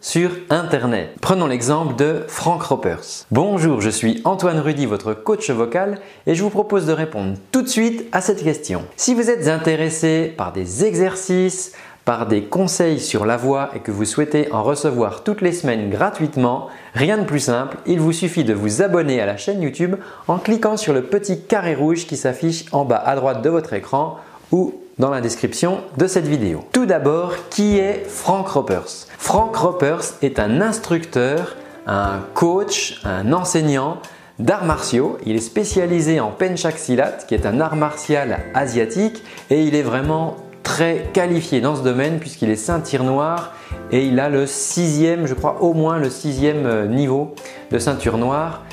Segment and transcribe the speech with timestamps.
[0.00, 1.10] Sur Internet.
[1.20, 3.26] Prenons l'exemple de Frank Ropers.
[3.30, 7.62] Bonjour, je suis Antoine Rudy, votre coach vocal, et je vous propose de répondre tout
[7.62, 8.84] de suite à cette question.
[8.96, 11.72] Si vous êtes intéressé par des exercices,
[12.06, 15.90] par des conseils sur la voix et que vous souhaitez en recevoir toutes les semaines
[15.90, 19.96] gratuitement, rien de plus simple, il vous suffit de vous abonner à la chaîne YouTube
[20.28, 23.72] en cliquant sur le petit carré rouge qui s'affiche en bas à droite de votre
[23.72, 24.20] écran
[24.52, 26.64] ou dans la description de cette vidéo.
[26.72, 33.98] Tout d'abord, qui est Frank Ropers Frank Ropers est un instructeur, un coach, un enseignant
[34.38, 35.18] d'arts martiaux.
[35.26, 39.82] Il est spécialisé en Penchak Silat, qui est un art martial asiatique, et il est
[39.82, 43.52] vraiment très qualifié dans ce domaine puisqu'il est ceinture noire
[43.92, 47.36] et il a le sixième, je crois au moins le sixième euh, niveau
[47.70, 48.64] de ceinture noire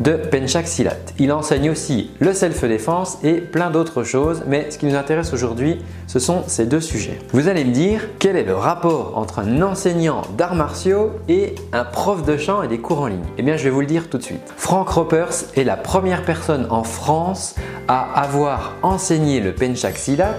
[0.00, 0.96] de Penchak Silat.
[1.18, 5.78] Il enseigne aussi le self-défense et plein d'autres choses, mais ce qui nous intéresse aujourd'hui,
[6.06, 7.18] ce sont ces deux sujets.
[7.32, 11.84] Vous allez me dire quel est le rapport entre un enseignant d'arts martiaux et un
[11.84, 13.24] prof de chant et des cours en ligne?
[13.38, 14.52] Eh bien, je vais vous le dire tout de suite.
[14.56, 17.54] Frank Ropers est la première personne en France
[17.88, 20.36] à avoir enseigné le Penchak Silat,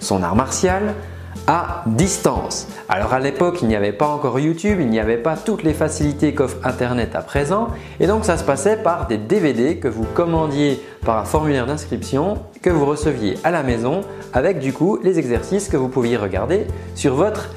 [0.00, 0.94] son art martial,
[1.46, 2.68] à distance.
[2.88, 5.74] Alors à l'époque, il n'y avait pas encore YouTube, il n'y avait pas toutes les
[5.74, 7.68] facilités qu'offre Internet à présent,
[8.00, 12.38] et donc ça se passait par des DVD que vous commandiez par un formulaire d'inscription
[12.62, 16.66] que vous receviez à la maison avec du coup les exercices que vous pouviez regarder
[16.94, 17.50] sur votre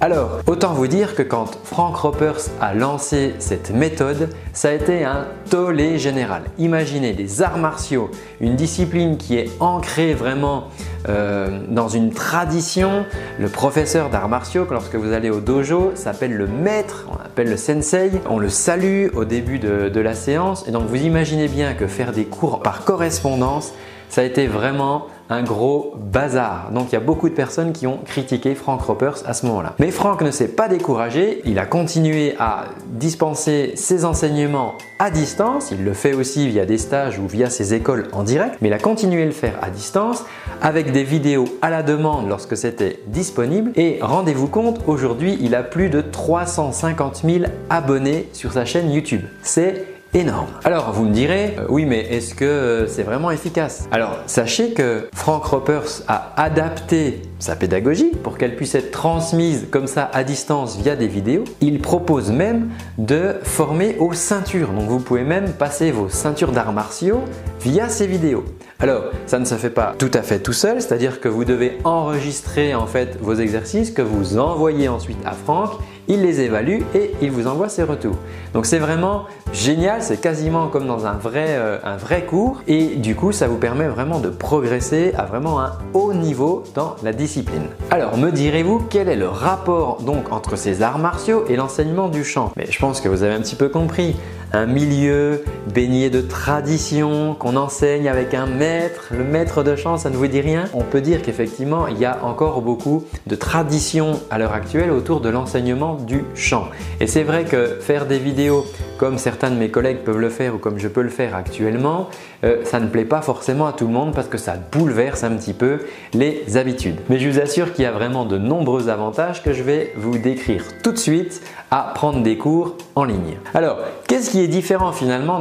[0.00, 5.04] Alors, autant vous dire que quand Frank Ropers a lancé cette méthode, ça a été
[5.04, 6.44] un tollé général.
[6.56, 10.68] Imaginez des arts martiaux, une discipline qui est ancrée vraiment
[11.10, 13.04] euh, dans une tradition.
[13.38, 17.58] Le professeur d'arts martiaux, lorsque vous allez au dojo, s'appelle le maître, on appelle le
[17.58, 18.10] sensei.
[18.30, 20.66] On le salue au début de la séance.
[20.66, 23.74] Et donc vous imaginez bien que faire des cours par correspondance,
[24.08, 26.70] ça a été vraiment un gros bazar.
[26.72, 29.74] Donc il y a beaucoup de personnes qui ont critiqué Frank Ropers à ce moment-là.
[29.78, 35.70] Mais Frank ne s'est pas découragé, il a continué à dispenser ses enseignements à distance,
[35.70, 38.74] il le fait aussi via des stages ou via ses écoles en direct, mais il
[38.74, 40.24] a continué à le faire à distance
[40.60, 43.70] avec des vidéos à la demande lorsque c'était disponible.
[43.76, 49.22] Et rendez-vous compte, aujourd'hui il a plus de 350 000 abonnés sur sa chaîne YouTube.
[49.42, 50.48] C'est énorme.
[50.64, 53.88] Alors vous me direz, euh, oui mais est-ce que euh, c'est vraiment efficace?
[53.90, 59.86] Alors sachez que Frank Ropers a adapté sa pédagogie pour qu'elle puisse être transmise comme
[59.86, 61.44] ça à distance via des vidéos.
[61.60, 64.72] Il propose même de former aux ceintures.
[64.72, 67.20] Donc vous pouvez même passer vos ceintures d'arts martiaux
[67.60, 68.44] via ces vidéos.
[68.80, 71.78] Alors, ça ne se fait pas tout à fait tout seul, c'est-à-dire que vous devez
[71.82, 75.72] enregistrer en fait vos exercices que vous envoyez ensuite à Franck
[76.08, 78.16] il les évalue et il vous envoie ses retours.
[78.54, 82.96] Donc c'est vraiment génial, c'est quasiment comme dans un vrai, euh, un vrai cours et
[82.96, 87.12] du coup ça vous permet vraiment de progresser à vraiment un haut niveau dans la
[87.12, 87.66] discipline.
[87.90, 92.24] Alors me direz-vous quel est le rapport donc entre ces arts martiaux et l'enseignement du
[92.24, 92.52] chant?
[92.56, 94.16] Mais je pense que vous avez un petit peu compris
[94.52, 95.44] un milieu
[95.74, 99.08] baigné de tradition qu'on enseigne avec un maître.
[99.10, 102.04] Le maître de chant, ça ne vous dit rien On peut dire qu'effectivement, il y
[102.04, 106.68] a encore beaucoup de tradition à l'heure actuelle autour de l'enseignement du chant.
[107.00, 108.64] Et c'est vrai que faire des vidéos
[108.98, 112.08] comme certains de mes collègues peuvent le faire ou comme je peux le faire actuellement,
[112.44, 115.30] euh, ça ne plaît pas forcément à tout le monde parce que ça bouleverse un
[115.36, 115.80] petit peu
[116.14, 116.96] les habitudes.
[117.08, 120.18] Mais je vous assure qu'il y a vraiment de nombreux avantages que je vais vous
[120.18, 123.38] décrire tout de suite à prendre des cours en ligne.
[123.54, 125.40] Alors, qu'est-ce qui est différent finalement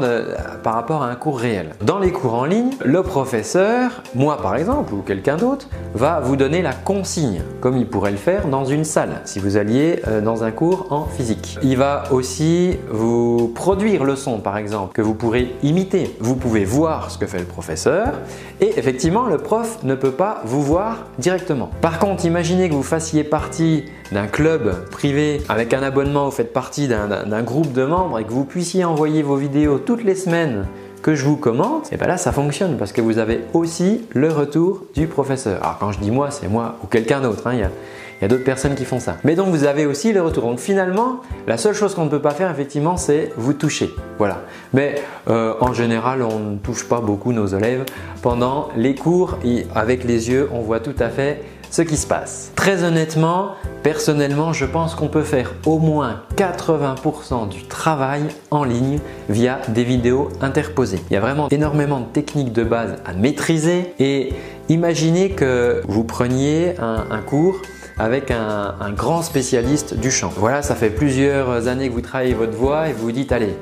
[0.63, 4.55] par rapport à un cours réel Dans les cours en ligne, le professeur, moi par
[4.55, 8.65] exemple, ou quelqu'un d'autre, va vous donner la consigne, comme il pourrait le faire dans
[8.65, 11.57] une salle, si vous alliez euh, dans un cours en physique.
[11.63, 16.15] Il va aussi vous produire le son, par exemple, que vous pourrez imiter.
[16.19, 18.13] Vous pouvez voir ce que fait le professeur,
[18.61, 21.69] et effectivement, le prof ne peut pas vous voir directement.
[21.81, 26.54] Par contre, imaginez que vous fassiez partie d'un club privé avec un abonnement, vous faites
[26.54, 30.65] partie d'un groupe de membres et que vous puissiez envoyer vos vidéos toutes les semaines
[31.01, 34.30] que je vous commente, et bien là ça fonctionne parce que vous avez aussi le
[34.30, 35.63] retour du professeur.
[35.63, 37.48] Alors quand je dis moi, c'est moi ou quelqu'un d'autre.
[37.48, 39.18] Hein, il y a d'autres personnes qui font ça.
[39.24, 40.44] Mais donc vous avez aussi le retour.
[40.44, 43.92] Donc finalement, la seule chose qu'on ne peut pas faire effectivement, c'est vous toucher.
[44.18, 44.42] Voilà.
[44.74, 44.95] Mais
[45.30, 47.86] euh, en général, on ne touche pas beaucoup nos élèves
[48.24, 49.38] pendant les cours.
[49.75, 52.51] Avec les yeux, on voit tout à fait ce qui se passe.
[52.55, 53.51] Très honnêtement,
[53.83, 58.99] personnellement, je pense qu'on peut faire au moins 80% du travail en ligne
[59.29, 60.99] via des vidéos interposées.
[61.09, 64.33] Il y a vraiment énormément de techniques de base à maîtriser et
[64.69, 67.61] imaginez que vous preniez un, cours
[67.97, 70.31] avec un, grand spécialiste du chant.
[70.35, 73.55] Voilà, ça fait plusieurs années que vous travaillez votre voix et vous vous dites allez,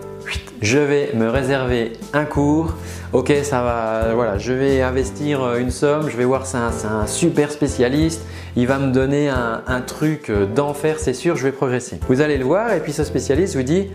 [0.61, 2.73] je vais me réserver un cours.
[3.13, 7.51] Ok, ça va, voilà, je vais investir une somme, je vais voir, c'est un, super
[7.51, 8.25] spécialiste,
[8.55, 11.99] il va me donner un, un truc d'enfer, c'est sûr, je vais progresser.
[12.07, 13.87] Vous allez le voir et puis ce spécialiste vous dit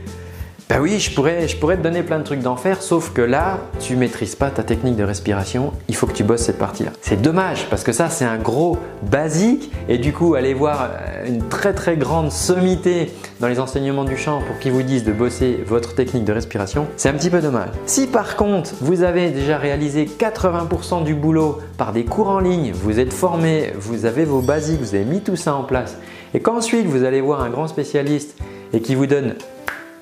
[0.71, 4.37] ben oui, je pourrais, te donner plein de trucs d'enfer, sauf que là, tu maîtrises
[4.37, 6.93] pas ta technique de respiration, il faut que tu bosses cette partie-là.
[7.01, 11.27] C'est dommage parce que ça, c'est un gros basique et du coup, aller voir euh,
[11.27, 15.11] une très très grande sommité dans les enseignements du chant pour qu'ils vous disent de
[15.11, 17.71] bosser votre technique de respiration, c'est un petit peu dommage.
[17.87, 22.71] Si par contre, vous avez déjà réalisé 80% du boulot par des cours en ligne,
[22.73, 25.97] vous êtes formé, vous avez vos basiques, vous avez mis tout ça en place
[26.33, 28.39] et qu'ensuite vous allez voir un grand spécialiste
[28.73, 29.35] et qui vous donne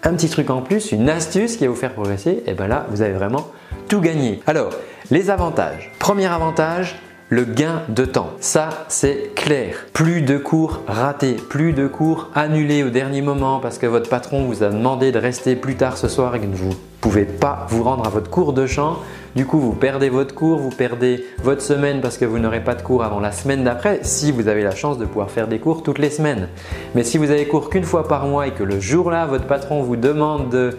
[0.03, 2.87] un petit truc en plus, une astuce qui va vous faire progresser, et bien là,
[2.91, 3.49] vous avez vraiment
[3.89, 4.41] tout gagné.
[4.47, 4.71] Alors,
[5.11, 5.91] les avantages.
[5.99, 6.97] Premier avantage,
[7.31, 8.31] le gain de temps.
[8.41, 9.87] Ça, c'est clair.
[9.93, 14.45] Plus de cours ratés, plus de cours annulés au dernier moment parce que votre patron
[14.45, 17.67] vous a demandé de rester plus tard ce soir et que vous ne pouvez pas
[17.69, 18.99] vous rendre à votre cours de chant.
[19.39, 22.75] Du coup, vous perdez votre cours, vous perdez votre semaine parce que vous n'aurez pas
[22.75, 25.61] de cours avant la semaine d'après, si vous avez la chance de pouvoir faire des
[25.61, 26.49] cours toutes les semaines.
[26.97, 29.81] Mais si vous avez cours qu'une fois par mois et que le jour-là, votre patron
[29.81, 30.77] vous demande de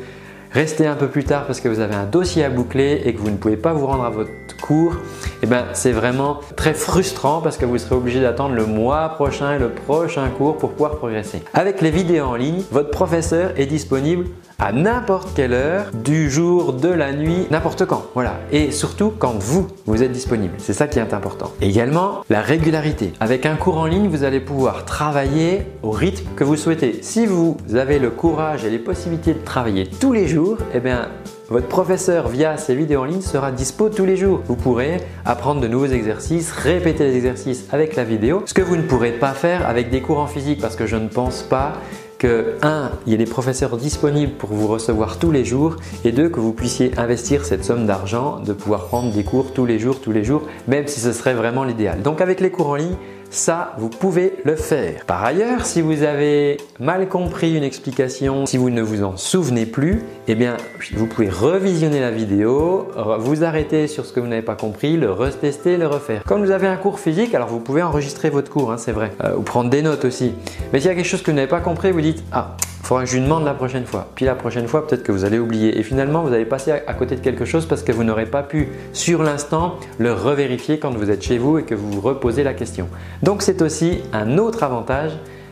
[0.51, 3.19] rester un peu plus tard parce que vous avez un dossier à boucler et que
[3.19, 4.29] vous ne pouvez pas vous rendre à votre
[4.61, 4.97] cours,
[5.41, 9.53] eh ben, c'est vraiment très frustrant parce que vous serez obligé d'attendre le mois prochain
[9.53, 11.41] et le prochain cours pour pouvoir progresser.
[11.53, 14.25] Avec les vidéos en ligne, votre professeur est disponible
[14.59, 18.03] à n'importe quelle heure du jour, de la nuit, n'importe quand.
[18.13, 18.33] Voilà.
[18.51, 20.53] Et surtout quand vous, vous êtes disponible.
[20.57, 21.53] C'est ça qui est important.
[21.61, 23.13] Également, la régularité.
[23.21, 26.99] Avec un cours en ligne, vous allez pouvoir travailler au rythme que vous souhaitez.
[27.01, 31.07] Si vous avez le courage et les possibilités de travailler tous les jours, eh bien,
[31.49, 34.41] votre professeur via ces vidéos en ligne sera dispo tous les jours.
[34.45, 38.75] Vous pourrez apprendre de nouveaux exercices, répéter les exercices avec la vidéo, ce que vous
[38.75, 41.73] ne pourrez pas faire avec des cours en physique parce que je ne pense pas
[42.19, 42.91] que 1.
[43.05, 46.29] il y ait des professeurs disponibles pour vous recevoir tous les jours et 2.
[46.29, 50.01] que vous puissiez investir cette somme d'argent de pouvoir prendre des cours tous les jours,
[50.01, 52.01] tous les jours, même si ce serait vraiment l'idéal.
[52.01, 52.95] Donc avec les cours en ligne,
[53.29, 55.05] ça, vous pouvez le faire.
[55.05, 59.65] Par ailleurs, si vous avez mal compris une explication, si vous ne vous en souvenez
[59.65, 60.57] plus, eh bien,
[60.93, 62.87] vous pouvez revisionner la vidéo,
[63.19, 66.23] vous arrêter sur ce que vous n'avez pas compris, le retester, le refaire.
[66.23, 69.11] Comme vous avez un cours physique, alors vous pouvez enregistrer votre cours, hein, c'est vrai,
[69.23, 70.33] euh, ou prendre des notes aussi.
[70.73, 72.55] Mais s'il y a quelque chose que vous n'avez pas compris, vous dites Ah,
[72.89, 74.07] faudra que je lui demande la prochaine fois.
[74.15, 75.77] Puis la prochaine fois, peut-être que vous allez oublier.
[75.77, 78.41] Et finalement, vous allez passer à côté de quelque chose parce que vous n'aurez pas
[78.41, 82.41] pu, sur l'instant, le revérifier quand vous êtes chez vous et que vous vous reposez
[82.41, 82.87] la question.
[83.21, 85.11] Donc c'est aussi un autre avantage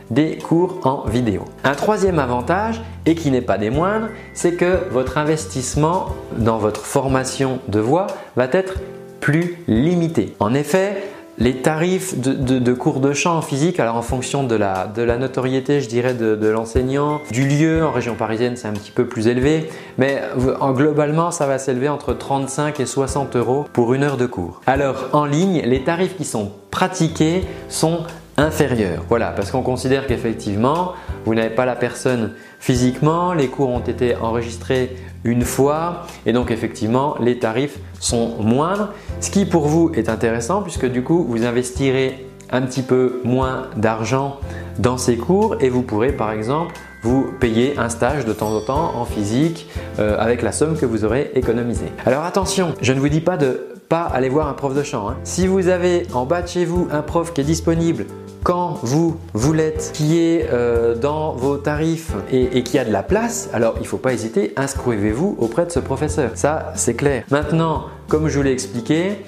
[0.10, 1.46] des cours en vidéo.
[1.64, 6.08] Un troisième avantage, et qui n'est pas des moindres, c'est que votre investissement
[6.38, 8.80] dans votre formation de voix va être
[9.20, 10.36] plus limité.
[10.40, 11.04] En effet,
[11.38, 15.88] les tarifs de, cours de chant en physique, alors en fonction de la, notoriété, je
[15.88, 20.22] dirais, de, l'enseignant, du lieu, en région parisienne, c'est un petit peu plus élevé, mais
[20.60, 24.62] en, globalement, ça va s'élever entre 35 et 60 euros pour une heure de cours.
[24.66, 28.00] Alors, en ligne, les tarifs qui sont pratiqués sont
[28.38, 29.04] inférieurs.
[29.10, 30.94] Voilà, parce qu'on considère qu'effectivement,
[31.26, 36.52] vous n'avez pas la personne physiquement, les cours ont été enregistrés une fois et donc
[36.52, 38.90] effectivement les tarifs sont moindres,
[39.20, 43.68] ce qui pour vous est intéressant puisque du coup vous investirez un petit peu moins
[43.76, 44.40] d'argent
[44.80, 48.62] dans ces cours et vous pourrez par exemple vous payer un stage de temps en
[48.62, 49.68] temps en physique
[50.00, 51.92] euh, avec la somme que vous aurez économisée.
[52.06, 55.10] Alors attention, je ne vous dis pas de pas aller voir un prof de chant.
[55.10, 55.18] Hein.
[55.24, 58.06] Si vous avez en bas de chez vous un prof qui est disponible
[58.44, 63.04] quand vous vous l'êtes, qui est euh, dans vos tarifs et, qui a de la
[63.04, 66.32] place, alors il ne faut pas hésiter, inscrivez-vous auprès de ce professeur.
[66.36, 67.24] Ça, c'est clair.
[67.32, 69.24] Maintenant, comme je vous l'ai expliqué,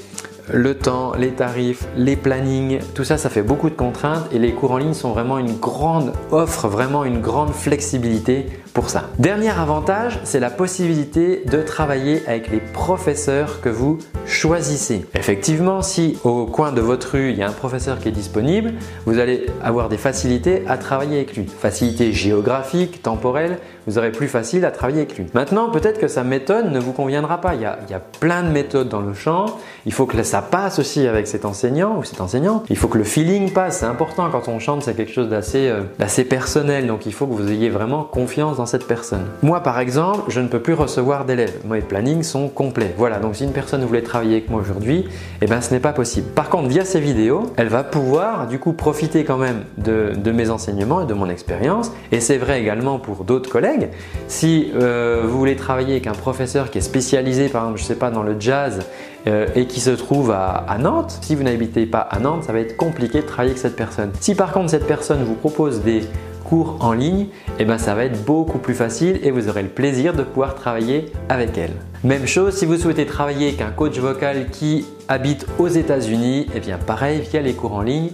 [0.52, 4.52] le temps, les tarifs, les plannings, tout ça, ça fait beaucoup de contraintes et les
[4.52, 9.10] cours en ligne sont vraiment une grande offre, vraiment une grande flexibilité pour ça.
[9.18, 15.06] Dernier avantage, c'est la possibilité de travailler avec les professeurs que vous choisissez.
[15.16, 18.74] Effectivement, si au coin de votre rue, il y a un professeur qui est disponible,
[19.06, 21.46] vous allez avoir des facilités à travailler avec lui.
[21.46, 23.58] Facilité géographique, temporelle,
[23.88, 25.26] vous aurez plus facile à travailler avec lui.
[25.34, 27.56] Maintenant, peut-être que sa méthode ne vous conviendra pas.
[27.56, 27.78] Il y, a,
[28.20, 29.58] plein de méthodes dans le chant.
[29.86, 32.66] Il faut que ça passe aussi avec cet enseignant ou cette enseignante.
[32.70, 33.80] Il faut que le feeling passe.
[33.80, 36.86] C'est important quand on chante, c'est quelque chose d'assez euh, personnel.
[36.86, 39.26] Donc il faut que vous ayez vraiment confiance cette personne.
[39.42, 41.60] Moi par exemple, je ne peux plus recevoir d'élèves.
[41.66, 42.94] Mes plannings sont complets.
[42.98, 45.08] Voilà, donc si une personne voulait travailler avec moi aujourd'hui,
[45.42, 46.28] eh ben ce n'est pas possible.
[46.30, 50.50] Par contre, via ces vidéos, elle va pouvoir du coup profiter quand même de, mes
[50.50, 51.92] enseignements et de mon expérience.
[52.12, 53.90] Et c'est vrai également pour d'autres collègues.
[54.28, 57.96] Si euh, vous voulez travailler avec un professeur qui est spécialisé, par exemple, je sais
[57.96, 58.80] pas, dans le jazz
[59.28, 62.60] euh, et qui se trouve à, Nantes, si vous n'habitez pas à Nantes, ça va
[62.60, 64.12] être compliqué de travailler avec cette personne.
[64.20, 66.04] Si par contre cette personne vous propose des
[66.52, 67.28] en ligne,
[67.60, 70.56] eh ben ça va être beaucoup plus facile et vous aurez le plaisir de pouvoir
[70.56, 71.74] travailler avec elle.
[72.04, 76.50] Même chose si vous souhaitez travailler avec un coach vocal qui habite aux États-Unis, et
[76.56, 78.10] eh bien pareil via les cours en ligne,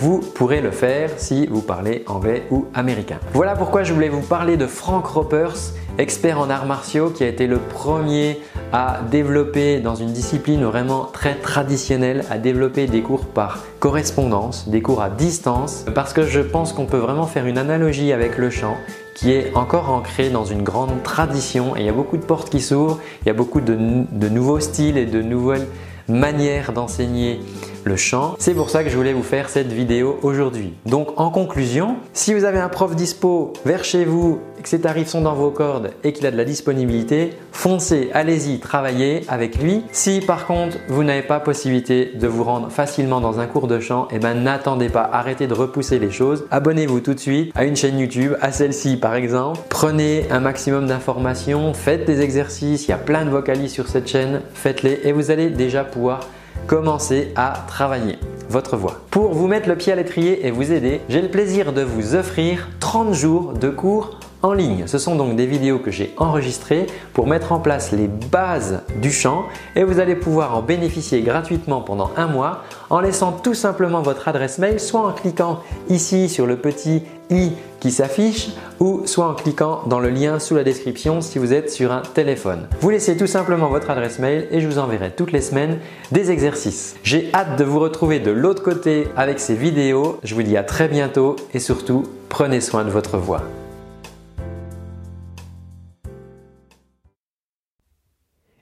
[0.00, 3.18] vous pourrez le faire si vous parlez anglais ou américain.
[3.34, 7.28] Voilà pourquoi je voulais vous parler de Frank Ropers, expert en arts martiaux qui a
[7.28, 8.40] été le premier
[8.72, 14.80] à développer dans une discipline vraiment très traditionnelle, à développer des cours par correspondance, des
[14.80, 18.48] cours à distance, parce que je pense qu'on peut vraiment faire une analogie avec le
[18.48, 18.78] chant
[19.14, 22.48] qui est encore ancré dans une grande tradition et il y a beaucoup de portes
[22.48, 25.66] qui s'ouvrent, il y a beaucoup de, de nouveaux styles et de nouvelles
[26.08, 27.40] manières d'enseigner
[27.84, 28.34] le chant.
[28.38, 30.74] C'est pour ça que je voulais vous faire cette vidéo aujourd'hui.
[30.86, 35.08] Donc en conclusion, si vous avez un prof dispo vers chez vous, que ses tarifs
[35.08, 39.84] sont dans vos cordes et qu'il a de la disponibilité, foncez, allez-y, travaillez avec lui.
[39.92, 43.80] Si par contre vous n'avez pas possibilité de vous rendre facilement dans un cours de
[43.80, 46.44] chant, eh ben n'attendez pas, arrêtez de repousser les choses.
[46.50, 49.60] Abonnez-vous tout de suite à une chaîne YouTube, à celle-ci par exemple.
[49.68, 54.08] Prenez un maximum d'informations, faites des exercices, il y a plein de vocalises sur cette
[54.08, 56.20] chaîne, faites-les et vous allez déjà pouvoir
[56.66, 59.00] commencez à travailler votre voix.
[59.10, 62.14] Pour vous mettre le pied à l'étrier et vous aider, j'ai le plaisir de vous
[62.14, 64.84] offrir 30 jours de cours en ligne.
[64.86, 69.12] Ce sont donc des vidéos que j'ai enregistrées pour mettre en place les bases du
[69.12, 69.44] chant
[69.76, 74.28] et vous allez pouvoir en bénéficier gratuitement pendant un mois en laissant tout simplement votre
[74.28, 78.48] adresse mail soit en cliquant ici sur le petit i qui s'affiche
[78.80, 82.02] ou soit en cliquant dans le lien sous la description si vous êtes sur un
[82.02, 82.68] téléphone.
[82.80, 85.78] Vous laissez tout simplement votre adresse mail et je vous enverrai toutes les semaines
[86.12, 86.96] des exercices.
[87.02, 90.18] J'ai hâte de vous retrouver de l'autre côté avec ces vidéos.
[90.24, 93.42] Je vous dis à très bientôt et surtout prenez soin de votre voix.